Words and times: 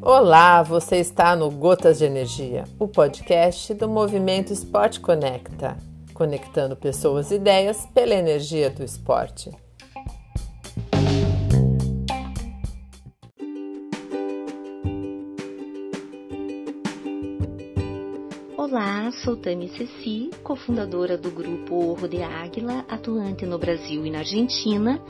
Olá, 0.00 0.62
você 0.62 0.96
está 0.96 1.36
no 1.36 1.50
Gotas 1.50 1.98
de 1.98 2.06
Energia, 2.06 2.64
o 2.78 2.88
podcast 2.88 3.74
do 3.74 3.88
Movimento 3.88 4.52
Esporte 4.52 5.00
Conecta, 5.00 5.76
conectando 6.14 6.74
pessoas 6.74 7.30
e 7.30 7.34
ideias 7.34 7.86
pela 7.92 8.14
energia 8.14 8.70
do 8.70 8.82
esporte. 8.82 9.50
Sou 19.24 19.36
Tami 19.36 19.68
Ceci, 19.70 20.30
cofundadora 20.44 21.16
do 21.16 21.30
grupo 21.30 21.74
Orro 21.74 22.08
de 22.08 22.22
Águila, 22.22 22.84
atuante 22.88 23.44
no 23.44 23.58
Brasil 23.58 24.06
e 24.06 24.10
na 24.10 24.18
Argentina 24.18 25.00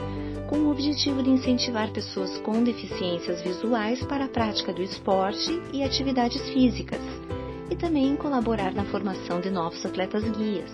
com 0.49 0.57
o 0.61 0.71
objetivo 0.71 1.23
de 1.23 1.29
incentivar 1.29 1.93
pessoas 1.93 2.39
com 2.39 2.65
deficiências 2.65 3.43
visuais 3.43 4.03
para 4.05 4.25
a 4.25 4.29
prática 4.29 4.73
do 4.73 4.83
esporte 4.83 5.51
e 5.75 5.83
atividades 5.83 6.41
físicas, 6.51 7.01
e 7.71 7.77
também 7.77 8.17
colaborar 8.17 8.73
na 8.73 8.85
formação 8.85 9.43
de 9.43 9.51
novos 9.51 9.85
atletas 9.85 10.25
guias. 10.31 10.73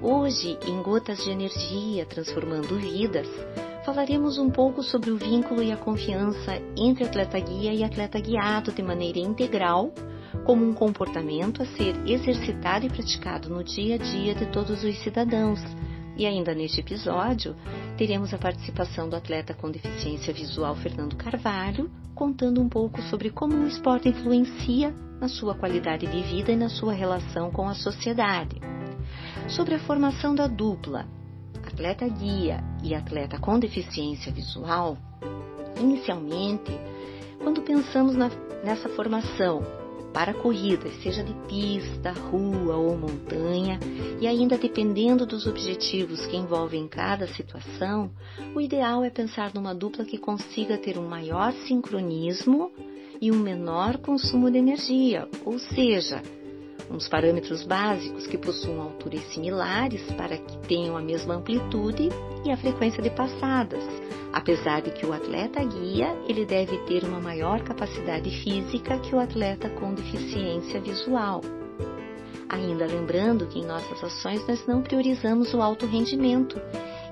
Hoje, 0.00 0.58
em 0.66 0.82
Gotas 0.82 1.22
de 1.22 1.30
Energia 1.30 2.06
Transformando 2.06 2.78
Vidas, 2.78 3.28
falaremos 3.84 4.38
um 4.38 4.48
pouco 4.48 4.82
sobre 4.82 5.10
o 5.10 5.18
vínculo 5.18 5.62
e 5.62 5.70
a 5.70 5.76
confiança 5.76 6.62
entre 6.74 7.04
atleta 7.04 7.38
guia 7.38 7.74
e 7.74 7.84
atleta 7.84 8.18
guiado 8.18 8.72
de 8.72 8.82
maneira 8.82 9.18
integral, 9.18 9.92
como 10.44 10.64
um 10.64 10.74
comportamento 10.74 11.62
a 11.62 11.66
ser 11.66 11.94
exercitado 12.06 12.86
e 12.86 12.90
praticado 12.90 13.48
no 13.48 13.62
dia 13.62 13.96
a 13.96 13.98
dia 13.98 14.34
de 14.34 14.46
todos 14.46 14.82
os 14.82 14.98
cidadãos 15.02 15.60
e 16.18 16.26
ainda 16.26 16.52
neste 16.52 16.80
episódio, 16.80 17.54
teremos 17.96 18.34
a 18.34 18.38
participação 18.38 19.08
do 19.08 19.14
atleta 19.14 19.54
com 19.54 19.70
deficiência 19.70 20.34
visual 20.34 20.74
Fernando 20.74 21.14
Carvalho, 21.14 21.88
contando 22.12 22.60
um 22.60 22.68
pouco 22.68 23.00
sobre 23.02 23.30
como 23.30 23.54
o 23.54 23.68
esporte 23.68 24.08
influencia 24.08 24.92
na 25.20 25.28
sua 25.28 25.54
qualidade 25.54 26.08
de 26.08 26.20
vida 26.22 26.50
e 26.50 26.56
na 26.56 26.68
sua 26.68 26.92
relação 26.92 27.52
com 27.52 27.68
a 27.68 27.74
sociedade. 27.74 28.60
Sobre 29.48 29.76
a 29.76 29.78
formação 29.78 30.34
da 30.34 30.48
dupla, 30.48 31.06
atleta 31.64 32.08
guia 32.08 32.64
e 32.82 32.96
atleta 32.96 33.38
com 33.38 33.56
deficiência 33.56 34.32
visual, 34.32 34.98
inicialmente, 35.78 36.72
quando 37.40 37.62
pensamos 37.62 38.16
na, 38.16 38.28
nessa 38.64 38.88
formação, 38.88 39.62
para 40.18 40.34
corridas, 40.34 41.00
seja 41.00 41.22
de 41.22 41.32
pista, 41.46 42.10
rua 42.10 42.74
ou 42.74 42.98
montanha, 42.98 43.78
e 44.20 44.26
ainda 44.26 44.58
dependendo 44.58 45.24
dos 45.24 45.46
objetivos 45.46 46.26
que 46.26 46.36
envolvem 46.36 46.88
cada 46.88 47.28
situação, 47.28 48.10
o 48.52 48.60
ideal 48.60 49.04
é 49.04 49.10
pensar 49.10 49.54
numa 49.54 49.72
dupla 49.72 50.04
que 50.04 50.18
consiga 50.18 50.76
ter 50.76 50.98
um 50.98 51.06
maior 51.08 51.52
sincronismo 51.68 52.72
e 53.20 53.30
um 53.30 53.38
menor 53.38 53.98
consumo 53.98 54.50
de 54.50 54.58
energia, 54.58 55.28
ou 55.44 55.56
seja, 55.60 56.20
uns 56.90 57.08
parâmetros 57.08 57.64
básicos 57.64 58.26
que 58.26 58.38
possuam 58.38 58.82
alturas 58.82 59.22
similares 59.32 60.02
para 60.12 60.36
que 60.36 60.58
tenham 60.66 60.96
a 60.96 61.02
mesma 61.02 61.34
amplitude 61.34 62.08
e 62.44 62.50
a 62.50 62.56
frequência 62.56 63.02
de 63.02 63.10
passadas 63.10 63.84
Apesar 64.32 64.82
de 64.82 64.90
que 64.90 65.06
o 65.06 65.12
atleta 65.12 65.64
guia, 65.64 66.14
ele 66.28 66.44
deve 66.44 66.76
ter 66.84 67.02
uma 67.04 67.20
maior 67.20 67.62
capacidade 67.62 68.30
física 68.42 68.98
que 68.98 69.14
o 69.14 69.18
atleta 69.18 69.70
com 69.70 69.94
deficiência 69.94 70.80
visual. 70.80 71.40
Ainda 72.48 72.86
lembrando 72.86 73.46
que 73.46 73.58
em 73.58 73.66
nossas 73.66 74.02
ações 74.02 74.46
nós 74.46 74.66
não 74.66 74.82
priorizamos 74.82 75.52
o 75.54 75.62
alto 75.62 75.86
rendimento, 75.86 76.60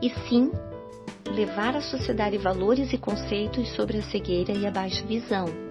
e 0.03 0.11
sim 0.29 0.51
levar 1.35 1.75
à 1.75 1.81
sociedade 1.81 2.39
valores 2.39 2.93
e 2.93 2.99
conceitos 2.99 3.69
sobre 3.71 3.99
a 3.99 4.03
cegueira 4.03 4.53
e 4.53 4.67
a 4.67 4.71
baixa 4.71 5.05
visão. 5.05 5.66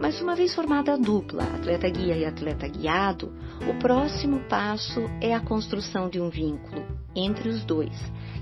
Mas 0.00 0.20
uma 0.20 0.34
vez 0.34 0.54
formada 0.54 0.94
a 0.94 0.96
dupla, 0.96 1.42
atleta 1.42 1.88
guia 1.88 2.16
e 2.16 2.24
atleta 2.24 2.66
guiado, 2.66 3.32
o 3.68 3.78
próximo 3.78 4.40
passo 4.48 5.00
é 5.20 5.34
a 5.34 5.40
construção 5.40 6.08
de 6.08 6.20
um 6.20 6.30
vínculo 6.30 6.84
entre 7.14 7.48
os 7.48 7.64
dois. 7.64 7.96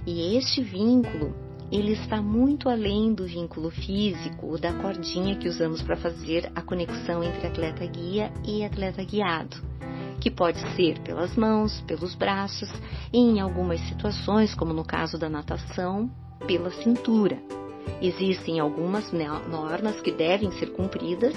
E 0.07 0.37
este 0.37 0.63
vínculo 0.63 1.35
ele 1.71 1.93
está 1.93 2.21
muito 2.21 2.69
além 2.69 3.15
do 3.15 3.25
vínculo 3.25 3.71
físico 3.71 4.47
ou 4.47 4.59
da 4.59 4.73
cordinha 4.73 5.37
que 5.37 5.49
usamos 5.49 5.81
para 5.83 5.97
fazer 5.97 6.51
a 6.55 6.63
conexão 6.63 7.23
entre 7.23 7.47
atleta 7.47 7.87
guia 7.87 8.33
e 8.45 8.65
atleta 8.65 9.05
guiado, 9.05 9.57
que 10.21 10.31
pode 10.31 10.59
ser 10.75 10.99
pelas 11.01 11.37
mãos, 11.37 11.81
pelos 11.83 12.15
braços 12.15 12.69
e, 13.13 13.19
em 13.19 13.41
algumas 13.41 13.81
situações, 13.89 14.53
como 14.55 14.73
no 14.73 14.85
caso 14.85 15.17
da 15.17 15.29
natação, 15.29 16.11
pela 16.45 16.71
cintura. 16.71 17.60
Existem 18.01 18.59
algumas 18.59 19.13
normas 19.13 20.01
que 20.01 20.11
devem 20.11 20.51
ser 20.53 20.73
cumpridas 20.73 21.37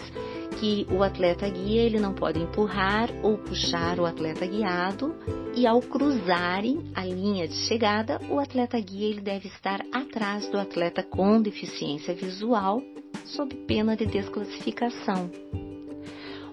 que 0.59 0.87
o 0.89 1.03
atleta 1.03 1.49
guia 1.49 1.81
ele 1.81 1.99
não 1.99 2.13
pode 2.13 2.39
empurrar 2.39 3.09
ou 3.21 3.37
puxar 3.37 3.99
o 3.99 4.05
atleta 4.05 4.45
guiado 4.45 5.13
e 5.55 5.67
ao 5.67 5.81
cruzarem 5.81 6.91
a 6.95 7.03
linha 7.05 7.47
de 7.47 7.55
chegada, 7.67 8.19
o 8.29 8.39
atleta 8.39 8.79
guia 8.79 9.09
ele 9.09 9.21
deve 9.21 9.47
estar 9.47 9.81
atrás 9.91 10.47
do 10.49 10.57
atleta 10.57 11.03
com 11.03 11.41
deficiência 11.41 12.13
visual, 12.13 12.81
sob 13.25 13.53
pena 13.67 13.95
de 13.95 14.05
desclassificação. 14.05 15.29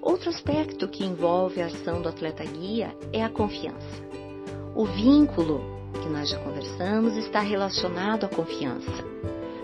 Outro 0.03 0.31
aspecto 0.31 0.89
que 0.89 1.05
envolve 1.05 1.61
a 1.61 1.67
ação 1.67 2.01
do 2.01 2.09
atleta 2.09 2.45
guia 2.45 2.95
é 3.13 3.23
a 3.23 3.29
confiança. 3.29 4.03
O 4.75 4.87
vínculo 4.87 5.61
que 6.03 6.09
nós 6.09 6.31
já 6.31 6.39
conversamos 6.39 7.17
está 7.17 7.41
relacionado 7.41 8.25
à 8.25 8.29
confiança. 8.29 9.10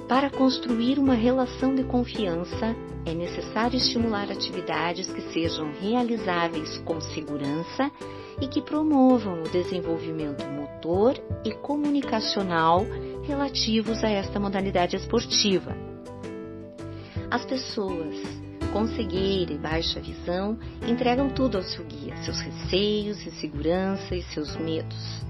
Para 0.08 0.30
construir 0.30 1.00
uma 1.00 1.14
relação 1.14 1.74
de 1.74 1.82
confiança, 1.82 2.76
é 3.04 3.12
necessário 3.12 3.76
estimular 3.76 4.30
atividades 4.30 5.12
que 5.12 5.20
sejam 5.32 5.72
realizáveis 5.80 6.78
com 6.78 7.00
segurança 7.00 7.90
e 8.40 8.46
que 8.46 8.62
promovam 8.62 9.42
o 9.42 9.48
desenvolvimento 9.48 10.44
motor 10.44 11.16
e 11.44 11.50
comunicacional 11.52 12.86
relativos 13.24 14.04
a 14.04 14.08
esta 14.08 14.38
modalidade 14.38 14.94
esportiva. 14.94 15.76
As 17.28 17.44
pessoas 17.44 18.14
com 18.72 18.86
cegueira 18.86 19.54
e 19.54 19.58
baixa 19.58 20.00
visão 20.00 20.56
entregam 20.86 21.28
tudo 21.30 21.56
ao 21.56 21.64
seu 21.64 21.84
guia, 21.84 22.16
seus 22.18 22.38
receios, 22.38 23.26
insegurança 23.26 24.14
e 24.14 24.22
seus 24.22 24.54
medos. 24.56 25.24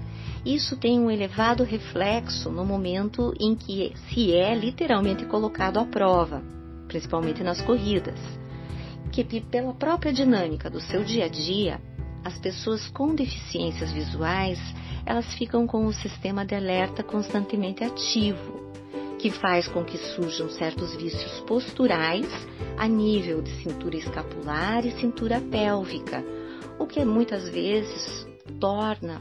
Isso 0.47 0.77
tem 0.77 0.99
um 0.99 1.11
elevado 1.11 1.63
reflexo 1.63 2.49
no 2.49 2.65
momento 2.65 3.33
em 3.39 3.53
que 3.53 3.93
se 4.09 4.33
é 4.33 4.55
literalmente 4.55 5.25
colocado 5.25 5.77
à 5.77 5.85
prova 5.85 6.41
principalmente 6.87 7.43
nas 7.43 7.61
corridas, 7.61 8.19
que 9.11 9.23
pela 9.41 9.73
própria 9.73 10.11
dinâmica 10.11 10.69
do 10.69 10.79
seu 10.79 11.03
dia 11.03 11.25
a 11.25 11.27
dia, 11.27 11.79
as 12.23 12.37
pessoas 12.39 12.87
com 12.89 13.13
deficiências 13.13 13.91
visuais, 13.91 14.59
elas 15.05 15.31
ficam 15.35 15.67
com 15.67 15.85
o 15.85 15.93
sistema 15.93 16.45
de 16.45 16.55
alerta 16.55 17.03
constantemente 17.03 17.83
ativo, 17.83 18.65
que 19.19 19.31
faz 19.31 19.67
com 19.67 19.83
que 19.83 19.97
surjam 19.97 20.49
certos 20.49 20.95
vícios 20.95 21.39
posturais 21.41 22.27
a 22.77 22.87
nível 22.87 23.41
de 23.41 23.51
cintura 23.63 23.97
escapular 23.97 24.85
e 24.85 24.91
cintura 24.99 25.41
pélvica, 25.41 26.23
o 26.77 26.85
que 26.85 27.03
muitas 27.03 27.49
vezes 27.49 28.27
torna 28.59 29.19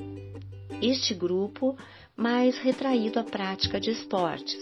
este 0.83 1.15
grupo 1.15 1.77
mais 2.17 2.59
retraído 2.59 3.19
à 3.19 3.25
prática 3.25 3.79
de 3.79 3.91
esportes. 3.91 4.57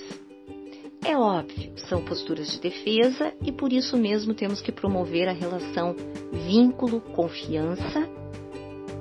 É 1.04 1.16
óbvio, 1.18 1.72
são 1.88 2.02
posturas 2.02 2.50
de 2.50 2.58
defesa 2.58 3.34
e 3.42 3.52
por 3.52 3.72
isso 3.72 3.96
mesmo 3.96 4.32
temos 4.32 4.62
que 4.62 4.72
promover 4.72 5.28
a 5.28 5.32
relação 5.32 5.94
vínculo-confiança 6.32 8.08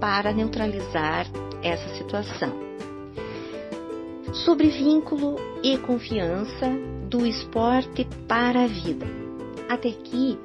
para 0.01 0.33
neutralizar 0.33 1.25
essa 1.63 1.95
situação. 1.95 2.51
Sobre 4.33 4.67
vínculo 4.67 5.37
e 5.63 5.77
confiança 5.77 6.69
do 7.09 7.25
esporte 7.25 8.05
para 8.27 8.63
a 8.63 8.67
vida. 8.67 9.05
Até 9.69 9.89
aqui, 9.89 10.37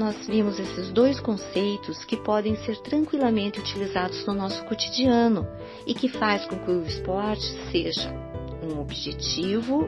nós 0.00 0.26
vimos 0.26 0.58
esses 0.58 0.90
dois 0.90 1.20
conceitos 1.20 2.02
que 2.06 2.16
podem 2.16 2.56
ser 2.64 2.78
tranquilamente 2.78 3.60
utilizados 3.60 4.24
no 4.24 4.32
nosso 4.32 4.64
cotidiano 4.64 5.46
e 5.86 5.92
que 5.92 6.08
faz 6.08 6.46
com 6.46 6.56
que 6.56 6.70
o 6.70 6.82
esporte 6.86 7.44
seja 7.70 8.10
um 8.62 8.80
objetivo 8.80 9.86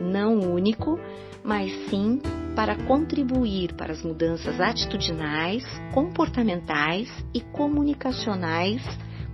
não 0.00 0.38
único, 0.38 0.98
mas 1.44 1.70
sim 1.90 2.18
para 2.56 2.82
contribuir 2.86 3.74
para 3.74 3.92
as 3.92 4.02
mudanças 4.02 4.58
atitudinais, 4.58 5.62
comportamentais 5.92 7.10
e 7.34 7.42
comunicacionais, 7.42 8.80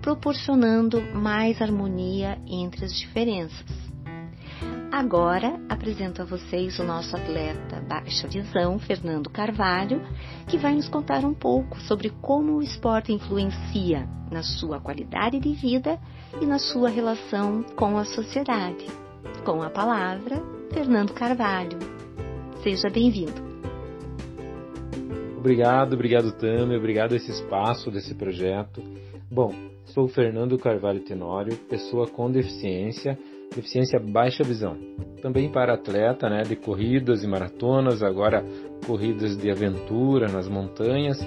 proporcionando 0.02 1.00
mais 1.14 1.62
harmonia 1.62 2.40
entre 2.44 2.84
as 2.84 2.92
diferenças. 2.92 3.87
Agora 4.90 5.60
apresento 5.68 6.22
a 6.22 6.24
vocês 6.24 6.78
o 6.78 6.84
nosso 6.84 7.14
atleta 7.14 7.80
baixa 7.86 8.26
visão, 8.26 8.78
Fernando 8.78 9.28
Carvalho, 9.28 10.00
que 10.48 10.56
vai 10.56 10.74
nos 10.74 10.88
contar 10.88 11.24
um 11.26 11.34
pouco 11.34 11.78
sobre 11.80 12.08
como 12.22 12.56
o 12.56 12.62
esporte 12.62 13.12
influencia 13.12 14.08
na 14.30 14.42
sua 14.42 14.80
qualidade 14.80 15.38
de 15.38 15.52
vida 15.52 16.00
e 16.40 16.46
na 16.46 16.58
sua 16.58 16.88
relação 16.88 17.62
com 17.76 17.98
a 17.98 18.04
sociedade. 18.04 18.86
Com 19.44 19.62
a 19.62 19.68
palavra, 19.68 20.42
Fernando 20.72 21.12
Carvalho. 21.12 21.78
Seja 22.62 22.88
bem-vindo. 22.88 23.46
Obrigado, 25.36 25.92
obrigado 25.92 26.32
Tami, 26.32 26.76
obrigado 26.76 27.14
esse 27.14 27.30
espaço 27.30 27.90
desse 27.90 28.14
projeto. 28.14 28.82
Bom, 29.30 29.67
sou 29.88 30.08
Fernando 30.08 30.58
Carvalho 30.58 31.00
Tenório, 31.00 31.56
pessoa 31.68 32.06
com 32.06 32.30
deficiência, 32.30 33.18
deficiência 33.54 33.98
baixa 33.98 34.44
visão. 34.44 34.76
Também 35.22 35.50
para 35.50 35.74
atleta, 35.74 36.28
né, 36.28 36.42
de 36.42 36.56
corridas 36.56 37.24
e 37.24 37.26
maratonas, 37.26 38.02
agora 38.02 38.44
corridas 38.86 39.36
de 39.36 39.50
aventura 39.50 40.28
nas 40.28 40.48
montanhas, 40.48 41.18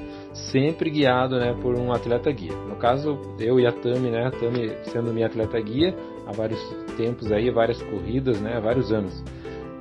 sempre 0.52 0.90
guiado, 0.90 1.38
né, 1.38 1.54
por 1.62 1.78
um 1.78 1.92
atleta 1.92 2.32
guia. 2.32 2.56
No 2.68 2.76
caso, 2.76 3.20
eu 3.40 3.60
e 3.60 3.66
a 3.66 3.72
Tami, 3.72 4.10
né, 4.10 4.28
a 4.28 4.32
Tami 4.32 4.72
sendo 4.86 5.14
minha 5.14 5.28
atleta 5.28 5.60
guia 5.60 5.96
há 6.28 6.32
vários 6.32 6.62
tempos 6.96 7.32
aí, 7.32 7.50
várias 7.50 7.82
corridas, 7.82 8.40
né, 8.40 8.60
vários 8.62 8.92
anos. 8.92 9.24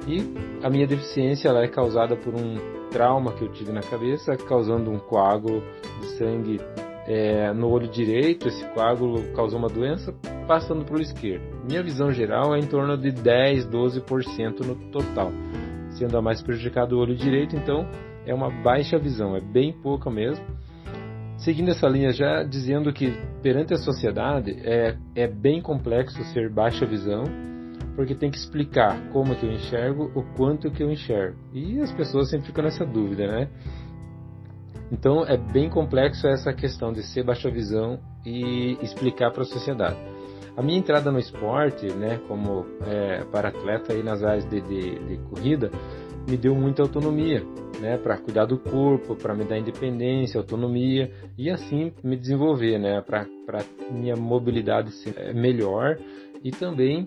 E 0.09 0.19
a 0.65 0.71
minha 0.71 0.87
deficiência 0.87 1.49
ela 1.49 1.63
é 1.63 1.69
causada 1.69 2.17
por 2.17 2.35
um 2.35 2.57
trauma 2.91 3.33
que 3.33 3.43
eu 3.43 3.53
tive 3.53 3.71
na 3.71 3.83
cabeça, 3.83 4.37
causando 4.37 4.91
um 4.91 4.99
coágulo 4.99 5.63
de 6.01 6.07
sangue 6.17 6.59
é, 7.11 7.53
no 7.53 7.69
olho 7.69 7.89
direito. 7.89 8.47
Esse 8.47 8.65
coágulo 8.69 9.33
causou 9.35 9.59
uma 9.59 9.69
doença 9.69 10.15
passando 10.47 10.85
para 10.85 10.97
o 10.97 11.01
esquerdo. 11.01 11.43
Minha 11.69 11.83
visão 11.83 12.13
geral 12.13 12.55
é 12.55 12.61
em 12.61 12.67
torno 12.67 12.97
de 12.97 13.11
10, 13.11 13.67
12% 13.67 14.61
no 14.61 14.77
total, 14.93 15.33
sendo 15.91 16.17
a 16.17 16.23
mais 16.23 16.41
prejudicado 16.41 16.97
o 16.97 17.01
olho 17.01 17.17
direito, 17.17 17.57
então 17.57 17.89
é 18.25 18.33
uma 18.33 18.49
baixa 18.49 18.97
visão, 18.97 19.37
é 19.37 19.41
bem 19.41 19.73
pouca 19.73 20.09
mesmo. 20.09 20.45
Seguindo 21.37 21.71
essa 21.71 21.89
linha 21.89 22.13
já 22.13 22.45
dizendo 22.45 22.93
que 22.93 23.13
perante 23.43 23.75
a 23.75 23.79
sociedade 23.79 24.53
é, 24.63 24.97
é 25.15 25.27
bem 25.27 25.61
complexo 25.61 26.23
ser 26.25 26.51
baixa 26.51 26.87
visão, 26.87 27.25
porque 27.97 28.15
tem 28.15 28.31
que 28.31 28.37
explicar 28.37 29.01
como 29.11 29.35
que 29.35 29.45
eu 29.45 29.53
enxergo, 29.53 30.13
o 30.15 30.23
quanto 30.37 30.71
que 30.71 30.83
eu 30.83 30.91
enxergo. 30.91 31.37
E 31.53 31.81
as 31.81 31.91
pessoas 31.93 32.31
sempre 32.31 32.47
ficam 32.47 32.63
nessa 32.63 32.85
dúvida, 32.85 33.27
né? 33.27 33.49
Então 34.91 35.25
é 35.25 35.37
bem 35.37 35.69
complexo 35.69 36.27
essa 36.27 36.53
questão 36.53 36.93
de 36.93 37.03
ser 37.03 37.23
baixa 37.23 37.51
visão 37.51 38.01
e 38.25 38.77
explicar 38.83 39.31
para 39.31 39.43
a 39.43 39.47
sociedade. 39.47 39.97
A 40.57 40.63
minha 40.63 40.79
entrada 40.79 41.13
no 41.13 41.19
esporte, 41.19 41.87
né, 41.93 42.21
como 42.27 42.67
é, 42.87 43.25
para 43.31 43.49
atleta 43.49 43.93
aí 43.93 44.03
nas 44.03 44.23
áreas 44.23 44.45
de, 44.49 44.61
de, 44.61 44.99
de 44.99 45.17
corrida, 45.29 45.71
me 46.29 46.37
deu 46.37 46.55
muita 46.55 46.83
autonomia, 46.83 47.43
né, 47.81 47.97
para 47.97 48.19
cuidar 48.19 48.47
do 48.47 48.59
corpo, 48.59 49.15
para 49.15 49.35
me 49.35 49.45
dar 49.45 49.59
independência, 49.59 50.39
autonomia 50.39 51.11
e 51.39 51.49
assim 51.49 51.93
me 52.03 52.17
desenvolver, 52.17 52.79
né, 52.79 53.01
para 53.01 53.27
minha 53.91 54.17
mobilidade 54.17 54.91
ser 54.91 55.35
melhor 55.35 55.99
e 56.43 56.51
também 56.51 57.07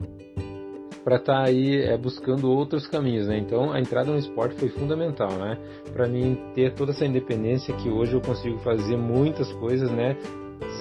para 1.04 1.18
estar 1.18 1.44
tá 1.44 1.44
aí 1.44 1.82
é, 1.82 1.98
buscando 1.98 2.50
outros 2.50 2.88
caminhos, 2.88 3.28
né? 3.28 3.38
Então 3.38 3.72
a 3.72 3.80
entrada 3.80 4.12
no 4.12 4.18
esporte 4.18 4.56
foi 4.56 4.70
fundamental, 4.70 5.32
né? 5.32 5.58
Para 5.92 6.08
mim 6.08 6.38
ter 6.56 6.74
toda 6.74 6.92
essa 6.92 7.06
independência 7.06 7.74
que 7.76 7.90
hoje 7.90 8.14
eu 8.14 8.22
consigo 8.22 8.58
fazer 8.60 8.98
muitas 8.98 9.52
coisas, 9.54 9.92
né? 9.92 10.18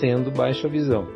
Sendo 0.00 0.30
baixa 0.30 0.68
visão. 0.68 1.06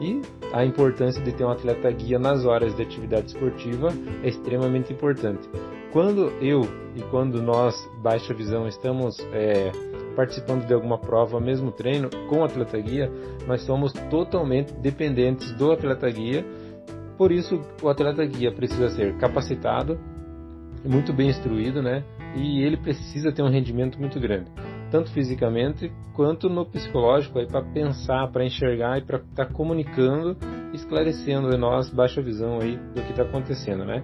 E 0.00 0.20
a 0.52 0.64
importância 0.64 1.22
de 1.22 1.32
ter 1.32 1.44
um 1.44 1.50
atleta 1.50 1.90
guia 1.90 2.18
nas 2.18 2.44
horas 2.44 2.74
de 2.74 2.82
atividade 2.82 3.26
esportiva 3.26 3.88
é 4.22 4.28
extremamente 4.28 4.92
importante. 4.92 5.48
Quando 5.92 6.32
eu 6.40 6.62
e 6.96 7.02
quando 7.10 7.40
nós, 7.40 7.76
baixa 8.02 8.34
visão, 8.34 8.66
estamos 8.66 9.16
é, 9.32 9.70
participando 10.16 10.66
de 10.66 10.74
alguma 10.74 10.98
prova, 10.98 11.38
mesmo 11.38 11.70
treino, 11.70 12.10
com 12.28 12.40
o 12.40 12.44
atleta 12.44 12.78
guia, 12.78 13.10
nós 13.46 13.62
somos 13.62 13.92
totalmente 14.10 14.72
dependentes 14.74 15.52
do 15.52 15.70
atleta 15.70 16.10
guia 16.10 16.44
por 17.16 17.32
isso, 17.32 17.60
o 17.82 17.88
atleta 17.88 18.24
guia 18.24 18.52
precisa 18.52 18.90
ser 18.90 19.16
capacitado, 19.18 19.98
muito 20.84 21.12
bem 21.12 21.28
instruído, 21.28 21.82
né? 21.82 22.04
E 22.36 22.62
ele 22.62 22.76
precisa 22.76 23.32
ter 23.32 23.42
um 23.42 23.48
rendimento 23.48 23.98
muito 23.98 24.18
grande, 24.20 24.50
tanto 24.90 25.10
fisicamente 25.12 25.90
quanto 26.12 26.48
no 26.48 26.66
psicológico, 26.66 27.44
para 27.46 27.62
pensar, 27.62 28.28
para 28.30 28.44
enxergar 28.44 28.98
e 28.98 29.02
para 29.02 29.18
estar 29.18 29.46
tá 29.46 29.52
comunicando, 29.52 30.36
esclarecendo 30.72 31.54
a 31.54 31.58
nós 31.58 31.90
baixa 31.90 32.20
visão 32.20 32.60
aí 32.60 32.76
do 32.76 33.02
que 33.02 33.10
está 33.10 33.22
acontecendo, 33.22 33.84
né? 33.84 34.02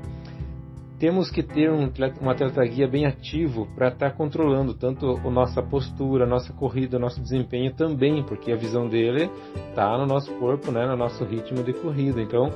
Temos 0.99 1.31
que 1.31 1.43
ter 1.43 1.71
um 1.71 1.91
um 2.21 2.29
atleta 2.29 2.63
guia 2.67 2.87
bem 2.87 3.07
ativo 3.07 3.67
para 3.75 3.89
estar 3.89 4.11
tá 4.11 4.15
controlando 4.15 4.75
tanto 4.75 5.19
a 5.25 5.31
nossa 5.31 5.63
postura, 5.63 6.25
a 6.25 6.29
nossa 6.29 6.53
corrida, 6.53 6.99
o 6.99 7.01
nosso 7.01 7.23
desempenho 7.23 7.73
também, 7.73 8.23
porque 8.23 8.53
a 8.53 8.57
visão 8.57 8.87
dele 8.87 9.31
está 9.71 9.97
no 9.97 10.05
nosso 10.05 10.31
corpo, 10.35 10.71
né, 10.71 10.87
no 10.87 10.97
nosso 10.97 11.25
ritmo 11.25 11.63
de 11.63 11.73
corrida. 11.73 12.21
Então, 12.21 12.51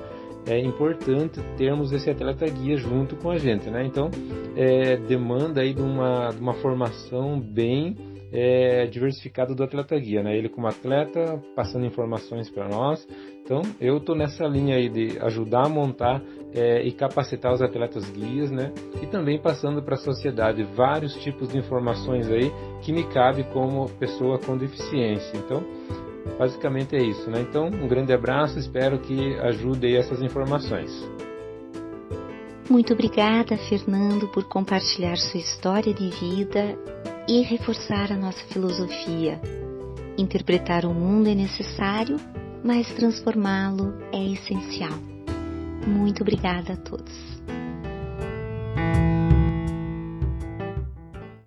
é 0.46 0.58
importante 0.60 1.40
termos 1.56 1.92
esse 1.92 2.10
atleta 2.10 2.46
guia 2.46 2.76
junto 2.76 3.16
com 3.16 3.30
a 3.30 3.38
gente, 3.38 3.70
né? 3.70 3.84
Então, 3.86 4.10
é, 4.56 4.96
demanda 4.96 5.60
aí 5.60 5.72
de 5.72 5.82
uma, 5.82 6.30
de 6.30 6.40
uma 6.40 6.54
formação 6.54 7.40
bem 7.40 7.96
é, 8.34 8.86
diversificada 8.86 9.54
do 9.54 9.62
atleta 9.62 9.96
guia, 9.96 10.22
né? 10.22 10.36
Ele 10.36 10.48
como 10.48 10.66
atleta, 10.66 11.40
passando 11.54 11.86
informações 11.86 12.50
para 12.50 12.68
nós. 12.68 13.06
Então, 13.44 13.62
eu 13.80 13.98
estou 13.98 14.16
nessa 14.16 14.44
linha 14.46 14.76
aí 14.76 14.88
de 14.88 15.18
ajudar 15.20 15.66
a 15.66 15.68
montar 15.68 16.20
é, 16.52 16.82
e 16.82 16.90
capacitar 16.90 17.52
os 17.52 17.62
atletas 17.62 18.10
guias, 18.10 18.50
né? 18.50 18.72
E 19.00 19.06
também 19.06 19.38
passando 19.38 19.82
para 19.82 19.94
a 19.94 19.98
sociedade 19.98 20.64
vários 20.64 21.14
tipos 21.22 21.48
de 21.48 21.58
informações 21.58 22.28
aí 22.28 22.50
que 22.82 22.92
me 22.92 23.04
cabe 23.04 23.44
como 23.52 23.88
pessoa 24.00 24.38
com 24.38 24.56
deficiência. 24.56 25.36
Então, 25.36 25.62
Basicamente 26.38 26.96
é 26.96 27.02
isso, 27.02 27.30
né? 27.30 27.40
Então, 27.40 27.66
um 27.66 27.86
grande 27.86 28.12
abraço, 28.12 28.58
espero 28.58 28.98
que 28.98 29.34
ajude 29.40 29.94
essas 29.96 30.20
informações. 30.20 30.90
Muito 32.68 32.92
obrigada, 32.94 33.56
Fernando, 33.56 34.26
por 34.28 34.44
compartilhar 34.44 35.16
sua 35.16 35.38
história 35.38 35.92
de 35.92 36.08
vida 36.08 36.76
e 37.28 37.42
reforçar 37.42 38.10
a 38.10 38.16
nossa 38.16 38.42
filosofia. 38.46 39.40
Interpretar 40.16 40.84
o 40.84 40.94
mundo 40.94 41.28
é 41.28 41.34
necessário, 41.34 42.16
mas 42.64 42.90
transformá-lo 42.94 43.94
é 44.12 44.32
essencial. 44.32 44.98
Muito 45.86 46.22
obrigada 46.22 46.72
a 46.72 46.76
todos. 46.76 47.12